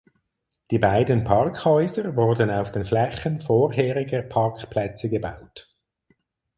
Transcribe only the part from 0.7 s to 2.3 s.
Die beiden Parkhäuser